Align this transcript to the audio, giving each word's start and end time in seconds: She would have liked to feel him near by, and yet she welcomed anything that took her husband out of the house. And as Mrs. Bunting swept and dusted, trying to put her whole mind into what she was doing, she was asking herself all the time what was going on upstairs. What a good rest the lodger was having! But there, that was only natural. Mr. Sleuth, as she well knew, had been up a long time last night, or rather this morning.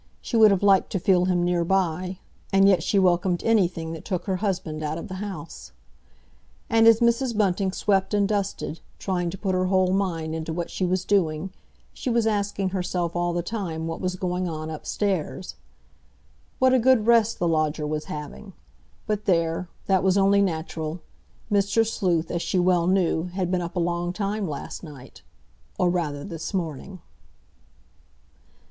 She 0.19 0.35
would 0.35 0.49
have 0.49 0.63
liked 0.63 0.91
to 0.93 0.99
feel 0.99 1.25
him 1.25 1.43
near 1.43 1.63
by, 1.63 2.17
and 2.51 2.67
yet 2.67 2.81
she 2.81 2.97
welcomed 2.97 3.43
anything 3.43 3.93
that 3.93 4.03
took 4.03 4.25
her 4.25 4.37
husband 4.37 4.81
out 4.81 4.97
of 4.97 5.09
the 5.09 5.13
house. 5.21 5.73
And 6.71 6.87
as 6.87 7.01
Mrs. 7.01 7.37
Bunting 7.37 7.71
swept 7.71 8.11
and 8.15 8.27
dusted, 8.27 8.79
trying 8.97 9.29
to 9.29 9.37
put 9.37 9.53
her 9.53 9.65
whole 9.65 9.93
mind 9.93 10.33
into 10.33 10.53
what 10.53 10.71
she 10.71 10.85
was 10.87 11.05
doing, 11.05 11.51
she 11.93 12.09
was 12.09 12.25
asking 12.25 12.69
herself 12.69 13.15
all 13.15 13.31
the 13.31 13.43
time 13.43 13.85
what 13.85 14.01
was 14.01 14.15
going 14.15 14.49
on 14.49 14.71
upstairs. 14.71 15.53
What 16.57 16.73
a 16.73 16.79
good 16.79 17.05
rest 17.05 17.37
the 17.37 17.47
lodger 17.47 17.85
was 17.85 18.05
having! 18.05 18.53
But 19.05 19.25
there, 19.25 19.67
that 19.85 20.01
was 20.01 20.17
only 20.17 20.41
natural. 20.41 20.99
Mr. 21.51 21.85
Sleuth, 21.85 22.31
as 22.31 22.41
she 22.41 22.57
well 22.57 22.87
knew, 22.87 23.25
had 23.25 23.51
been 23.51 23.61
up 23.61 23.75
a 23.75 23.79
long 23.79 24.13
time 24.13 24.47
last 24.49 24.81
night, 24.83 25.21
or 25.77 25.91
rather 25.91 26.23
this 26.23 26.55
morning. 26.55 27.01